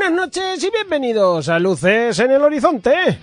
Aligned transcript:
Buenas 0.00 0.16
noches 0.16 0.64
y 0.64 0.70
bienvenidos 0.70 1.50
a 1.50 1.58
Luces 1.58 2.18
en 2.20 2.30
el 2.30 2.40
Horizonte. 2.40 3.18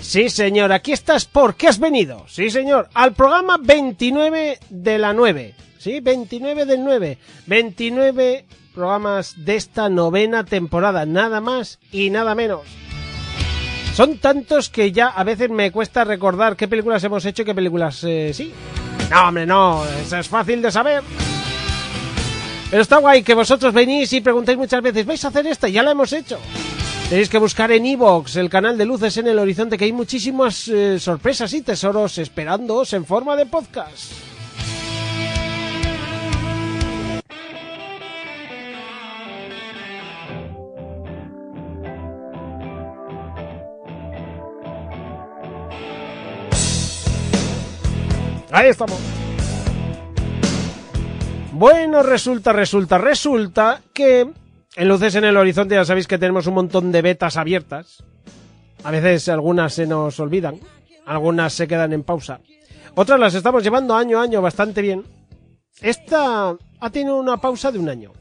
Sí, 0.00 0.28
señor, 0.28 0.72
aquí 0.72 0.90
estás 0.90 1.26
porque 1.26 1.68
has 1.68 1.78
venido. 1.78 2.24
Sí, 2.26 2.50
señor, 2.50 2.88
al 2.92 3.12
programa 3.12 3.56
29 3.62 4.58
de 4.68 4.98
la 4.98 5.12
9. 5.12 5.54
Sí, 5.78 6.00
29 6.00 6.66
del 6.66 6.82
9. 6.82 7.18
29 7.46 8.46
programas 8.74 9.44
de 9.44 9.54
esta 9.54 9.88
novena 9.88 10.44
temporada, 10.44 11.06
nada 11.06 11.40
más 11.40 11.78
y 11.92 12.10
nada 12.10 12.34
menos. 12.34 12.62
Son 13.94 14.18
tantos 14.18 14.70
que 14.70 14.90
ya 14.90 15.06
a 15.06 15.22
veces 15.22 15.50
me 15.50 15.70
cuesta 15.70 16.02
recordar 16.02 16.56
qué 16.56 16.66
películas 16.66 17.04
hemos 17.04 17.24
hecho 17.24 17.42
y 17.42 17.44
qué 17.44 17.54
películas 17.54 18.02
eh, 18.02 18.32
sí. 18.34 18.52
No, 19.08 19.28
hombre, 19.28 19.46
no, 19.46 19.84
eso 20.04 20.16
es 20.16 20.28
fácil 20.28 20.60
de 20.60 20.72
saber. 20.72 21.04
Pero 22.70 22.82
está 22.82 22.98
guay 22.98 23.24
que 23.24 23.34
vosotros 23.34 23.74
venís 23.74 24.12
y 24.12 24.20
preguntáis 24.20 24.56
muchas 24.56 24.80
veces, 24.80 25.04
¿vais 25.04 25.24
a 25.24 25.28
hacer 25.28 25.44
esta? 25.48 25.68
Ya 25.68 25.82
la 25.82 25.90
hemos 25.90 26.12
hecho. 26.12 26.38
Tenéis 27.08 27.28
que 27.28 27.38
buscar 27.38 27.72
en 27.72 27.84
Evox 27.84 28.36
el 28.36 28.48
canal 28.48 28.78
de 28.78 28.84
Luces 28.84 29.16
en 29.16 29.26
el 29.26 29.40
Horizonte, 29.40 29.76
que 29.76 29.86
hay 29.86 29.92
muchísimas 29.92 30.68
eh, 30.68 31.00
sorpresas 31.00 31.52
y 31.54 31.62
tesoros 31.62 32.18
esperándoos 32.18 32.92
en 32.92 33.04
forma 33.04 33.34
de 33.34 33.46
podcast. 33.46 34.12
Ahí 48.52 48.68
estamos. 48.68 49.19
Bueno, 51.60 52.02
resulta, 52.02 52.54
resulta, 52.54 52.96
resulta 52.96 53.82
que 53.92 54.26
en 54.76 54.88
Luces 54.88 55.14
en 55.16 55.24
el 55.26 55.36
Horizonte 55.36 55.74
ya 55.74 55.84
sabéis 55.84 56.06
que 56.06 56.16
tenemos 56.16 56.46
un 56.46 56.54
montón 56.54 56.90
de 56.90 57.02
betas 57.02 57.36
abiertas. 57.36 58.02
A 58.82 58.90
veces 58.90 59.28
algunas 59.28 59.74
se 59.74 59.86
nos 59.86 60.18
olvidan, 60.20 60.58
algunas 61.04 61.52
se 61.52 61.68
quedan 61.68 61.92
en 61.92 62.02
pausa. 62.02 62.40
Otras 62.94 63.20
las 63.20 63.34
estamos 63.34 63.62
llevando 63.62 63.94
año 63.94 64.18
a 64.18 64.22
año 64.22 64.40
bastante 64.40 64.80
bien. 64.80 65.04
Esta 65.82 66.56
ha 66.80 66.90
tenido 66.90 67.18
una 67.18 67.36
pausa 67.36 67.70
de 67.70 67.78
un 67.78 67.90
año. 67.90 68.12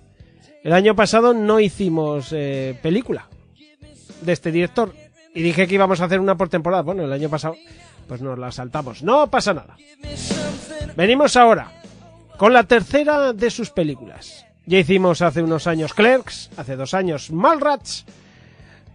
El 0.62 0.74
año 0.74 0.94
pasado 0.94 1.34
no 1.34 1.62
hicimos 1.62 2.34
eh, 2.34 2.78
película 2.84 3.30
de 4.20 4.34
este 4.34 4.52
director. 4.52 4.94
Y 5.34 5.42
dije 5.44 5.66
que 5.66 5.76
íbamos 5.76 6.02
a 6.02 6.06
hacer 6.08 6.20
una 6.20 6.36
por 6.36 6.50
temporada. 6.50 6.84
Bueno, 6.84 7.06
el 7.06 7.14
año 7.14 7.30
pasado 7.30 7.56
pues 8.06 8.22
nos 8.22 8.38
la 8.38 8.52
saltamos. 8.52 9.02
No 9.02 9.32
pasa 9.32 9.54
nada. 9.54 9.78
Venimos 10.98 11.38
ahora 11.38 11.79
con 12.40 12.54
la 12.54 12.64
tercera 12.64 13.34
de 13.34 13.52
sus 13.52 13.70
películas. 13.70 14.46
Ya 14.66 14.80
hicimos 14.80 15.22
hace 15.22 15.44
unos 15.44 15.68
años 15.68 15.94
Clerks, 15.94 16.50
hace 16.56 16.78
dos 16.78 16.94
años 16.94 17.32
Malrats, 17.32 18.06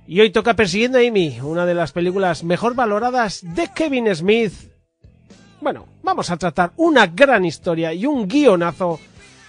y 0.06 0.20
hoy 0.20 0.30
toca 0.30 0.54
Persiguiendo 0.54 0.96
a 0.96 1.02
Amy, 1.02 1.38
una 1.42 1.66
de 1.66 1.74
las 1.74 1.92
películas 1.92 2.42
mejor 2.42 2.74
valoradas 2.74 3.40
de 3.42 3.68
Kevin 3.74 4.12
Smith. 4.14 4.54
Bueno, 5.60 5.86
vamos 6.02 6.30
a 6.30 6.38
tratar 6.38 6.72
una 6.76 7.06
gran 7.06 7.44
historia 7.44 7.92
y 7.92 8.06
un 8.06 8.26
guionazo 8.26 8.98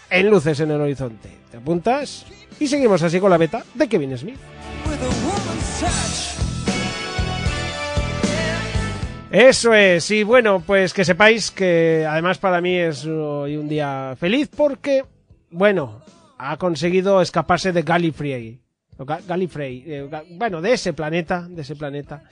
en 0.09 0.29
Luces 0.29 0.59
en 0.59 0.72
el 0.72 0.81
Horizonte. 0.81 1.29
¿Te 1.50 1.57
apuntas? 1.57 2.25
Y 2.59 2.67
seguimos 2.67 3.01
así 3.01 3.22
con 3.22 3.29
la 3.29 3.38
beta 3.38 3.63
de 3.75 3.88
Kevin 3.88 4.17
Smith. 4.17 4.39
Eso 9.31 9.73
es, 9.73 10.09
y 10.11 10.23
bueno, 10.23 10.61
pues 10.65 10.93
que 10.93 11.03
sepáis 11.03 11.51
que 11.51 12.05
además 12.07 12.37
para 12.37 12.61
mí 12.61 12.75
es 12.75 13.05
hoy 13.05 13.57
un 13.57 13.67
día 13.67 14.15
feliz 14.17 14.49
porque, 14.55 15.03
bueno, 15.49 16.01
ha 16.37 16.55
conseguido 16.57 17.21
escaparse 17.21 17.71
de 17.73 17.81
Gallifrey. 17.81 18.61
Ga- 18.97 19.25
Gallifrey, 19.27 19.83
eh, 19.85 20.09
bueno, 20.31 20.61
de 20.61 20.73
ese 20.73 20.93
planeta, 20.93 21.47
de 21.49 21.63
ese 21.63 21.75
planeta. 21.75 22.23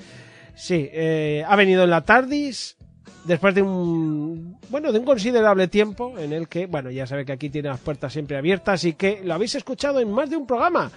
Sí, 0.55 0.87
eh, 0.93 1.43
ha 1.45 1.55
venido 1.55 1.83
en 1.83 1.89
la 1.89 2.01
TARDIS 2.01 2.77
después 3.25 3.55
de 3.55 3.63
un, 3.63 4.57
bueno, 4.69 4.91
de 4.91 4.99
un 4.99 5.05
considerable 5.05 5.67
tiempo 5.67 6.17
en 6.17 6.31
el 6.31 6.47
que, 6.47 6.67
bueno, 6.67 6.89
ya 6.91 7.07
sabe 7.07 7.25
que 7.25 7.33
aquí 7.33 7.49
tiene 7.49 7.69
las 7.69 7.79
puertas 7.79 8.13
siempre 8.13 8.37
abiertas 8.37 8.83
y 8.85 8.93
que 8.93 9.21
lo 9.25 9.33
habéis 9.33 9.55
escuchado 9.55 9.99
en 9.99 10.11
más 10.11 10.29
de 10.29 10.37
un 10.37 10.45
programa. 10.45 10.91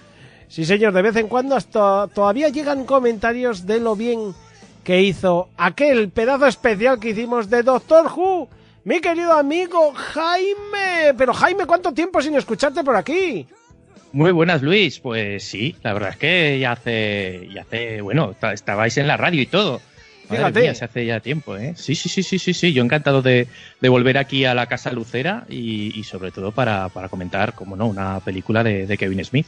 Sí, 0.47 0.63
señor, 0.63 0.93
de 0.93 1.01
vez 1.01 1.15
en 1.17 1.27
cuando 1.27 1.55
hasta 1.55 2.07
todavía 2.13 2.47
llegan 2.49 2.85
comentarios 2.85 3.65
de 3.65 3.79
lo 3.81 3.95
bien 3.97 4.33
que 4.87 5.01
hizo 5.01 5.49
aquel 5.57 6.07
pedazo 6.11 6.45
especial 6.45 6.97
que 6.97 7.09
hicimos 7.09 7.49
de 7.49 7.61
Doctor 7.61 8.05
Who. 8.05 8.47
Mi 8.85 9.01
querido 9.01 9.33
amigo 9.33 9.91
Jaime. 9.93 11.13
Pero 11.17 11.33
Jaime, 11.33 11.65
¿cuánto 11.65 11.91
tiempo 11.91 12.21
sin 12.21 12.35
escucharte 12.35 12.85
por 12.85 12.95
aquí? 12.95 13.45
Muy 14.13 14.31
buenas, 14.31 14.61
Luis. 14.61 14.99
Pues 14.99 15.43
sí, 15.43 15.75
la 15.83 15.91
verdad 15.91 16.11
es 16.11 16.15
que 16.15 16.57
ya 16.59 16.71
hace, 16.71 17.49
ya 17.53 17.63
hace, 17.63 17.99
bueno, 17.99 18.33
ta- 18.39 18.53
estabais 18.53 18.97
en 18.97 19.07
la 19.07 19.17
radio 19.17 19.41
y 19.41 19.47
todo. 19.47 19.81
Fíjate. 20.29 20.61
mía, 20.61 20.73
se 20.73 20.85
hace 20.85 21.05
ya 21.05 21.19
tiempo, 21.19 21.57
¿eh? 21.57 21.73
Sí, 21.75 21.93
sí, 21.93 22.07
sí, 22.07 22.23
sí, 22.23 22.39
sí, 22.39 22.53
sí. 22.53 22.71
Yo 22.71 22.81
encantado 22.81 23.21
de, 23.21 23.49
de 23.81 23.89
volver 23.89 24.17
aquí 24.17 24.45
a 24.45 24.53
la 24.53 24.67
Casa 24.67 24.93
Lucera 24.93 25.45
y, 25.49 25.99
y 25.99 26.03
sobre 26.05 26.31
todo 26.31 26.53
para, 26.53 26.87
para 26.87 27.09
comentar, 27.09 27.53
como 27.55 27.75
no, 27.75 27.87
una 27.87 28.21
película 28.21 28.63
de, 28.63 28.87
de 28.87 28.97
Kevin 28.97 29.23
Smith. 29.25 29.47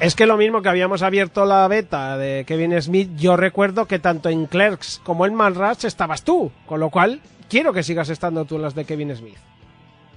Es 0.00 0.14
que 0.14 0.24
lo 0.24 0.38
mismo 0.38 0.62
que 0.62 0.70
habíamos 0.70 1.02
abierto 1.02 1.44
la 1.44 1.68
beta 1.68 2.16
de 2.16 2.44
Kevin 2.46 2.80
Smith, 2.80 3.10
yo 3.16 3.36
recuerdo 3.36 3.84
que 3.84 3.98
tanto 3.98 4.30
en 4.30 4.46
Clerks 4.46 4.98
como 5.04 5.26
en 5.26 5.34
Malrats 5.34 5.84
estabas 5.84 6.24
tú, 6.24 6.50
con 6.64 6.80
lo 6.80 6.88
cual 6.88 7.20
quiero 7.50 7.74
que 7.74 7.82
sigas 7.82 8.08
estando 8.08 8.46
tú 8.46 8.56
en 8.56 8.62
las 8.62 8.74
de 8.74 8.86
Kevin 8.86 9.14
Smith. 9.14 9.36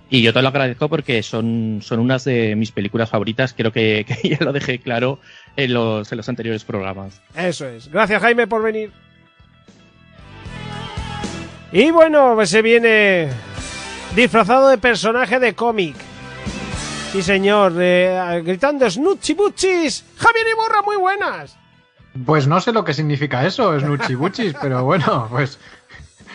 Y 0.09 0.21
yo 0.21 0.31
te 0.31 0.41
lo 0.41 0.47
agradezco 0.47 0.88
porque 0.88 1.21
son, 1.21 1.79
son 1.81 1.99
unas 1.99 2.23
de 2.23 2.55
mis 2.55 2.71
películas 2.71 3.09
favoritas. 3.09 3.53
Creo 3.53 3.73
que, 3.73 4.05
que 4.21 4.29
ya 4.29 4.38
lo 4.39 4.53
dejé 4.53 4.79
claro 4.79 5.19
en 5.57 5.73
los, 5.73 6.09
en 6.09 6.17
los 6.17 6.29
anteriores 6.29 6.63
programas. 6.63 7.21
Eso 7.35 7.67
es. 7.67 7.89
Gracias 7.89 8.21
Jaime 8.21 8.47
por 8.47 8.63
venir. 8.63 8.91
Y 11.73 11.91
bueno, 11.91 12.33
pues 12.35 12.51
se 12.51 12.61
viene 12.61 13.27
disfrazado 14.15 14.69
de 14.69 14.77
personaje 14.77 15.39
de 15.39 15.55
cómic. 15.55 15.95
Sí, 17.13 17.22
señor, 17.22 17.74
eh, 17.79 18.41
gritando 18.44 18.90
Snutchi 18.90 19.34
Buchis. 19.35 20.03
Javier 20.18 20.47
Iborra, 20.51 20.81
muy 20.81 20.97
buenas. 20.97 21.56
Pues 22.25 22.47
no 22.47 22.59
sé 22.59 22.72
lo 22.72 22.84
que 22.84 22.94
significa 22.94 23.46
eso, 23.46 23.79
Snuchibuchis, 23.79 24.53
pero 24.59 24.84
bueno, 24.84 25.28
pues. 25.29 25.59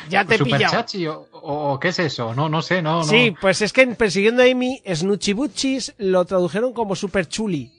Ya 0.09 0.25
te 0.25 0.39
Super 0.39 0.55
pillado. 0.57 0.73
chachi 0.73 1.07
o, 1.09 1.27
o 1.33 1.79
qué 1.81 1.89
es 1.89 1.99
eso, 1.99 2.35
no, 2.35 2.49
no 2.49 2.63
sé, 2.63 2.81
no, 2.81 2.99
no. 2.99 3.05
Sí, 3.05 3.35
pues 3.41 3.61
es 3.61 3.73
que 3.73 3.83
en 3.83 3.95
Persiguiendo 3.97 4.43
a 4.43 4.47
Amy, 4.47 4.81
Snutchi 4.87 5.33
Buchis 5.35 5.95
lo 5.99 6.25
tradujeron 6.25 6.73
como 6.73 6.95
Super 6.97 7.27
Chuli. 7.29 7.73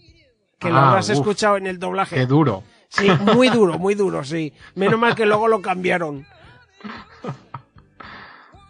Que 0.59 0.69
lo 0.69 0.77
Ah, 0.77 0.89
habrás 0.89 1.07
uf. 1.09 1.15
escuchado 1.15 1.55
en 1.57 1.67
el 1.67 1.79
doblaje. 1.79 2.15
Qué 2.17 2.25
duro. 2.25 2.63
Sí, 2.89 3.07
muy 3.33 3.49
duro, 3.49 3.79
muy 3.79 3.95
duro, 3.95 4.23
sí. 4.25 4.51
Menos 4.75 4.99
mal 4.99 5.15
que 5.15 5.25
luego 5.25 5.47
lo 5.47 5.61
cambiaron. 5.61 6.25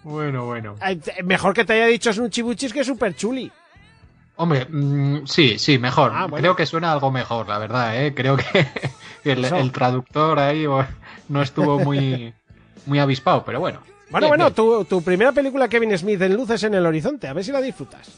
Bueno, 0.02 0.46
bueno. 0.46 0.75
Mejor 1.25 1.54
que 1.54 1.66
te 1.66 1.74
haya 1.74 1.86
dicho 1.88 2.12
Snutchi 2.12 2.42
Buchis 2.42 2.72
que 2.74 2.86
Super 2.86 3.14
Chuli. 3.16 3.52
Hombre, 4.41 4.65
mm, 4.69 5.25
sí, 5.25 5.59
sí, 5.59 5.77
mejor. 5.80 6.13
Ah, 6.15 6.27
bueno. 6.27 6.38
Creo 6.41 6.56
que 6.56 6.65
suena 6.65 6.94
algo 6.94 7.12
mejor, 7.12 7.50
la 7.50 7.57
verdad, 7.57 8.01
¿eh? 8.01 8.13
Creo 8.15 8.38
que 8.38 8.65
el, 9.25 9.44
el 9.44 9.71
traductor 9.74 10.39
ahí 10.39 10.65
no 11.27 11.41
estuvo 11.41 11.77
muy, 11.80 12.33
muy 12.86 13.00
avispado, 13.00 13.44
pero 13.44 13.59
bueno. 13.59 13.81
Bueno, 14.09 14.27
Bien, 14.27 14.30
bueno, 14.30 14.44
bien. 14.45 14.56
tu, 14.56 14.86
tu 14.86 15.01
primera 15.03 15.33
película 15.33 15.68
Kevin 15.68 15.95
Smith 15.97 16.21
en 16.21 16.36
Luces 16.36 16.63
en 16.63 16.74
el 16.74 16.86
Horizonte, 16.86 17.27
a 17.27 17.33
ver 17.33 17.44
si 17.44 17.51
la 17.51 17.59
disfrutas. 17.59 18.09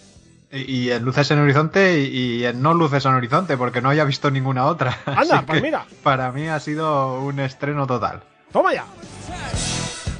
Y, 0.51 0.59
y 0.83 0.91
en 0.91 1.03
Luces 1.03 1.31
en 1.31 1.39
Horizonte 1.39 1.99
y, 2.01 2.35
y 2.41 2.45
en 2.45 2.61
No 2.61 2.75
Luces 2.75 3.03
en 3.05 3.13
Horizonte, 3.13 3.57
porque 3.57 3.81
no 3.81 3.89
haya 3.89 4.03
visto 4.03 4.29
ninguna 4.29 4.67
otra. 4.67 4.99
Anda, 5.07 5.43
pues 5.45 5.59
mira. 5.59 5.87
Para 6.03 6.31
mí 6.31 6.47
ha 6.47 6.59
sido 6.59 7.19
un 7.21 7.39
estreno 7.39 7.87
total. 7.87 8.21
Toma 8.53 8.75
ya. 8.75 8.85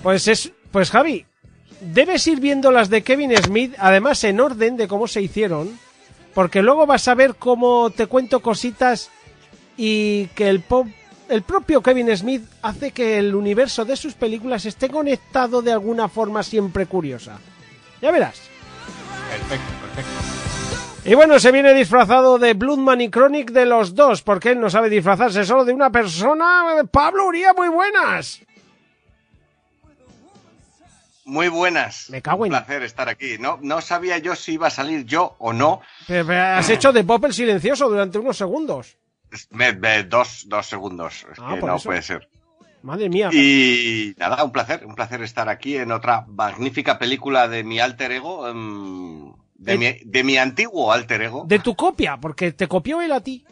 Pues 0.01 0.27
es 0.27 0.51
Pues 0.71 0.89
Javi, 0.89 1.27
debes 1.79 2.25
ir 2.25 2.39
viendo 2.39 2.71
las 2.71 2.89
de 2.89 3.03
Kevin 3.03 3.37
Smith, 3.37 3.75
además 3.77 4.23
en 4.23 4.39
orden 4.39 4.77
de 4.77 4.87
cómo 4.87 5.07
se 5.07 5.21
hicieron, 5.21 5.69
porque 6.33 6.61
luego 6.61 6.85
vas 6.85 7.07
a 7.07 7.15
ver 7.15 7.35
cómo 7.35 7.89
te 7.89 8.07
cuento 8.07 8.39
cositas 8.41 9.09
y 9.77 10.27
que 10.27 10.49
el, 10.49 10.61
po- 10.61 10.87
el 11.29 11.41
propio 11.43 11.81
Kevin 11.81 12.15
Smith 12.15 12.43
hace 12.61 12.91
que 12.91 13.17
el 13.17 13.35
universo 13.35 13.85
de 13.85 13.95
sus 13.95 14.13
películas 14.13 14.65
esté 14.65 14.89
conectado 14.89 15.61
de 15.61 15.71
alguna 15.71 16.07
forma 16.07 16.43
siempre 16.43 16.85
curiosa. 16.85 17.39
Ya 18.01 18.11
verás. 18.11 18.41
Perfecto, 19.29 19.71
perfecto. 19.81 20.11
Y 21.03 21.15
bueno, 21.15 21.39
se 21.39 21.51
viene 21.51 21.73
disfrazado 21.73 22.37
de 22.37 22.53
Bloodman 22.53 23.01
y 23.01 23.09
Chronic 23.09 23.49
de 23.51 23.65
los 23.65 23.95
dos, 23.95 24.21
porque 24.21 24.51
él 24.51 24.59
no 24.59 24.69
sabe 24.69 24.87
disfrazarse 24.89 25.43
solo 25.45 25.65
de 25.65 25.73
una 25.73 25.89
persona. 25.89 26.63
Pablo 26.91 27.25
Uría, 27.25 27.53
muy 27.53 27.69
buenas. 27.69 28.39
Muy 31.31 31.47
buenas. 31.47 32.09
Me 32.09 32.21
cago 32.21 32.45
en- 32.45 32.51
Un 32.51 32.57
placer 32.59 32.83
estar 32.83 33.07
aquí. 33.07 33.37
No, 33.39 33.57
no 33.61 33.79
sabía 33.79 34.17
yo 34.17 34.35
si 34.35 34.55
iba 34.55 34.67
a 34.67 34.69
salir 34.69 35.05
yo 35.05 35.35
o 35.39 35.53
no. 35.53 35.79
Pero- 36.05 36.27
pero 36.27 36.41
Has 36.43 36.69
hecho 36.69 36.91
de 36.91 37.05
Pop 37.05 37.23
el 37.23 37.33
silencioso 37.33 37.87
durante 37.87 38.19
unos 38.19 38.35
segundos. 38.35 38.97
Me- 39.49 39.71
me- 39.71 40.03
dos, 40.03 40.43
dos 40.49 40.65
segundos. 40.67 41.25
Es 41.31 41.39
Ah, 41.39 41.55
que 41.55 41.65
no 41.65 41.77
eso. 41.77 41.85
puede 41.85 42.01
ser. 42.01 42.27
Madre 42.81 43.07
mía. 43.07 43.29
Y 43.31 44.13
nada, 44.17 44.43
un 44.43 44.51
placer, 44.51 44.85
un 44.85 44.93
placer 44.93 45.21
estar 45.21 45.47
aquí 45.47 45.77
en 45.77 45.93
otra 45.93 46.25
magnífica 46.27 46.99
película 46.99 47.47
de 47.47 47.63
mi 47.63 47.79
alter 47.79 48.11
ego, 48.11 48.49
em, 48.49 49.31
de, 49.55 49.73
Eh. 49.73 49.77
mi, 49.77 49.93
de 50.03 50.23
mi 50.25 50.37
antiguo 50.37 50.91
alter 50.91 51.21
ego. 51.21 51.45
De 51.47 51.59
tu 51.59 51.75
copia, 51.77 52.17
porque 52.17 52.51
te 52.51 52.67
copió 52.67 53.01
él 53.01 53.13
a 53.13 53.21
ti. 53.21 53.45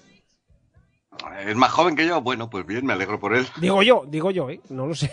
Es 1.46 1.56
más 1.56 1.72
joven 1.72 1.96
que 1.96 2.06
yo. 2.06 2.20
Bueno, 2.20 2.50
pues 2.50 2.66
bien, 2.66 2.86
me 2.86 2.92
alegro 2.92 3.22
por 3.22 3.34
él. 3.34 3.48
Digo 3.62 3.82
yo, 3.84 4.04
digo 4.06 4.32
yo, 4.32 4.50
¿eh? 4.50 4.60
No 4.70 4.86
lo 4.86 4.96
sé. 4.96 5.10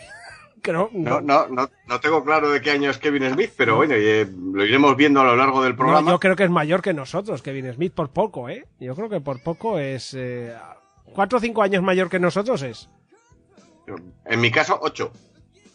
No, 0.73 0.89
no, 1.21 1.49
no, 1.49 1.71
no 1.87 2.01
tengo 2.01 2.25
claro 2.25 2.51
de 2.51 2.61
qué 2.61 2.71
año 2.71 2.91
es 2.91 2.99
Kevin 2.99 3.31
Smith, 3.33 3.53
pero 3.57 3.77
bueno, 3.77 3.95
eh, 3.97 4.27
lo 4.53 4.65
iremos 4.65 4.97
viendo 4.97 5.21
a 5.21 5.25
lo 5.25 5.37
largo 5.37 5.63
del 5.63 5.75
programa. 5.77 6.11
yo 6.11 6.19
creo 6.21 6.37
que 6.37 6.45
es 6.45 6.51
mayor 6.51 6.83
que 6.83 6.95
nosotros, 6.95 7.43
Kevin 7.43 7.73
Smith, 7.73 7.93
por 7.93 8.11
poco, 8.11 8.49
¿eh? 8.49 8.67
Yo 8.81 8.95
creo 8.95 9.09
que 9.09 9.21
por 9.21 9.43
poco 9.43 9.79
es... 9.79 10.15
eh, 10.15 10.55
cuatro 11.13 11.39
o 11.39 11.41
cinco 11.41 11.63
años 11.63 11.83
mayor 11.83 12.09
que 12.09 12.19
nosotros 12.19 12.63
es. 12.63 12.89
En 14.25 14.41
mi 14.41 14.51
caso, 14.51 14.79
ocho. 14.83 15.13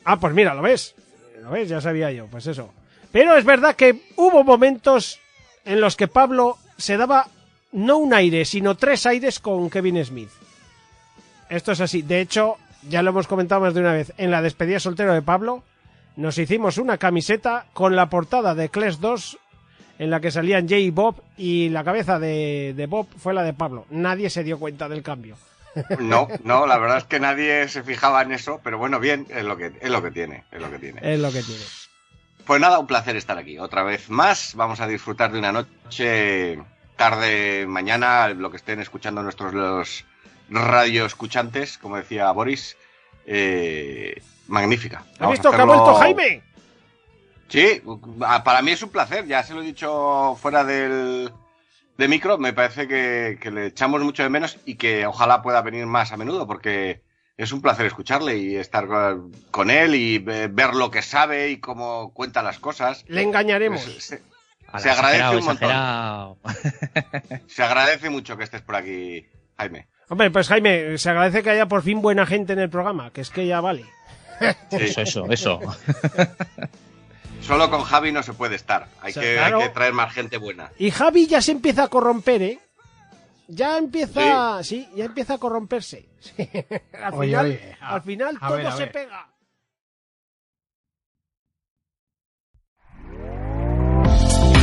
Ah, 0.03 0.19
pues 0.19 0.33
mira, 0.33 0.53
¿lo 0.53 0.61
ves? 0.61 0.95
¿Lo 1.41 1.51
ves? 1.51 1.69
Ya 1.69 1.81
sabía 1.81 2.11
yo, 2.11 2.27
pues 2.27 2.47
eso. 2.47 2.73
Pero 3.11 3.35
es 3.35 3.45
verdad 3.45 3.75
que 3.75 4.01
hubo 4.17 4.44
momentos 4.44 5.19
en 5.65 5.81
los 5.81 5.95
que 5.95 6.07
Pablo 6.07 6.57
se 6.77 6.97
daba 6.97 7.27
no 7.71 7.97
un 7.97 8.13
aire, 8.13 8.45
sino 8.45 8.75
tres 8.75 9.05
aires 9.05 9.39
con 9.39 9.69
Kevin 9.69 10.03
Smith. 10.03 10.29
Esto 11.49 11.71
es 11.71 11.81
así. 11.81 12.01
De 12.01 12.21
hecho, 12.21 12.57
ya 12.89 13.01
lo 13.01 13.12
hemos 13.12 13.28
comentado 13.28 13.62
más 13.62 13.74
de 13.74 13.81
una 13.81 13.94
vez. 13.94 14.13
En 14.18 14.31
la 14.31 14.42
despedida 14.42 14.80
soltero 14.80 15.13
de 15.13 15.22
Pablo, 15.22 15.63
nos 16.16 16.38
hicimos 16.38 16.78
una 16.78 16.98
camiseta 16.98 17.66
con 17.74 17.95
la 17.95 18.10
portada 18.10 18.56
de 18.56 18.69
Clash 18.69 18.98
2 18.98 19.38
en 20.00 20.10
la 20.10 20.19
que 20.19 20.31
salían 20.31 20.68
Jay 20.68 20.86
y 20.86 20.89
Bob 20.89 21.22
y 21.38 21.69
la 21.69 21.83
cabeza 21.83 22.19
de, 22.19 22.74
de 22.75 22.86
Bob 22.88 23.07
fue 23.18 23.33
la 23.33 23.44
de 23.44 23.54
Pablo. 23.54 23.86
Nadie 23.89 24.30
se 24.30 24.44
dio 24.44 24.57
cuenta 24.60 24.89
del 24.89 25.04
cambio. 25.04 25.38
No, 26.00 26.28
no, 26.44 26.68
la 26.68 26.78
verdad 26.78 26.98
es 26.98 27.04
que 27.06 27.19
nadie 27.19 27.68
se 27.69 27.83
fijaba 27.83 28.22
en 28.22 28.31
eso, 28.31 28.60
pero 28.63 28.78
bueno, 28.78 29.00
bien, 29.00 29.28
es 29.30 29.44
lo 29.44 29.57
que, 29.57 29.72
es 29.80 29.89
lo 29.89 30.01
que 30.01 30.12
tiene, 30.12 30.44
es 30.51 30.62
lo 30.62 30.69
que 30.69 30.80
tiene. 30.80 31.00
Es 31.01 31.19
lo 31.19 31.31
que 31.31 31.42
tiene. 31.42 31.63
Pues 32.45 32.60
nada, 32.60 32.80
un 32.80 32.88
placer 32.88 33.16
estar 33.16 33.38
aquí. 33.38 33.57
Otra 33.60 33.83
vez 33.83 34.10
más, 34.10 34.56
vamos 34.56 34.81
a 34.81 34.88
disfrutar 34.88 35.31
de 35.31 35.39
una 35.39 35.51
noche, 35.51 36.60
tarde, 36.98 37.66
mañana, 37.68 38.30
lo 38.30 38.51
que 38.51 38.57
estén 38.57 38.81
escuchando 38.81 39.24
nuestros 39.24 39.54
los 39.54 40.06
radio 40.51 41.06
escuchantes, 41.06 41.77
como 41.77 41.98
decía 41.98 42.30
Boris. 42.31 42.77
eh, 43.25 44.21
magnífica. 44.48 45.03
¿Has 45.19 45.30
visto 45.31 45.50
que 45.51 45.62
ha 45.62 45.63
vuelto 45.65 45.95
Jaime? 45.95 46.42
Sí, 47.48 47.81
a- 48.25 48.44
para 48.44 48.62
mí 48.62 48.71
es 48.71 48.81
un 48.81 48.89
placer, 48.89 49.25
ya 49.27 49.44
se 49.44 49.53
lo 49.53 49.62
he 49.62 49.65
dicho 49.65 50.36
fuera 50.42 50.63
del 50.63 51.31
de 51.98 52.07
micro, 52.07 52.38
me 52.38 52.51
parece 52.53 52.88
que, 52.88 53.38
que 53.39 53.51
le 53.51 53.68
echamos 53.68 54.01
mucho 54.01 54.24
de 54.24 54.30
menos 54.30 54.57
y 54.65 54.75
que 54.75 55.06
ojalá 55.06 55.42
pueda 55.44 55.62
venir 55.62 55.86
más 55.86 56.12
a 56.12 56.18
menudo 56.18 56.48
porque 56.48 57.01
es 57.38 57.51
un 57.51 57.62
placer 57.62 57.86
escucharle 57.86 58.38
y 58.38 58.56
estar 58.56 58.88
con- 58.88 59.31
con 59.51 59.69
él 59.69 59.94
y 59.95 60.18
ve- 60.18 60.47
ver 60.47 60.74
lo 60.74 60.89
que 60.89 61.01
sabe 61.01 61.50
y 61.51 61.57
cómo 61.59 62.12
cuenta 62.13 62.42
las 62.42 62.57
cosas. 62.59 63.04
Le 63.07 63.21
engañaremos. 63.21 63.83
Pues, 63.83 64.04
se, 64.04 64.18
se 64.80 64.89
agradece 64.89 65.18
exagerado, 65.19 65.38
un 65.38 65.45
montón. 65.45 65.69
exagerado. 65.69 66.38
Se 67.47 67.63
agradece 67.63 68.09
mucho 68.09 68.38
que 68.38 68.44
estés 68.45 68.62
por 68.62 68.75
aquí, 68.75 69.25
Jaime. 69.57 69.88
Hombre, 70.11 70.29
pues 70.29 70.49
Jaime, 70.49 70.97
se 70.97 71.09
agradece 71.09 71.41
que 71.41 71.51
haya 71.51 71.67
por 71.67 71.83
fin 71.83 72.01
buena 72.01 72.25
gente 72.25 72.51
en 72.51 72.59
el 72.59 72.69
programa, 72.69 73.11
que 73.11 73.21
es 73.21 73.29
que 73.29 73.47
ya 73.47 73.61
vale. 73.61 73.85
Sí, 74.69 74.77
Eso, 74.77 75.01
eso, 75.01 75.25
eso. 75.31 75.59
Solo 77.41 77.69
con 77.69 77.81
Javi 77.83 78.11
no 78.11 78.21
se 78.21 78.33
puede 78.33 78.55
estar, 78.55 78.87
hay, 79.01 79.11
O 79.11 79.13
sea, 79.13 79.23
que, 79.23 79.33
claro. 79.35 79.57
hay 79.59 79.63
que 79.63 79.69
traer 79.69 79.93
más 79.93 80.13
gente 80.13 80.37
buena. 80.37 80.69
Y 80.77 80.91
Javi 80.91 81.27
ya 81.27 81.41
se 81.41 81.51
empieza 81.53 81.83
a 81.83 81.87
corromper, 81.87 82.41
¿eh? 82.41 82.59
Ya 83.47 83.77
empieza, 83.77 84.63
sí, 84.63 84.87
ya 84.95 85.05
empieza 85.05 85.35
a 85.35 85.37
corromperse. 85.37 86.07
Sí. 86.19 86.33
al, 87.01 87.13
Oye, 87.13 87.27
final, 87.29 87.45
oye, 87.45 87.75
a- 87.81 87.93
al 87.95 88.01
final 88.01 88.37
a 88.41 88.47
todo 88.47 88.57
ver, 88.57 88.67
a 88.67 88.71
se 88.73 88.79
ver. 88.83 88.91
pega. 88.91 89.27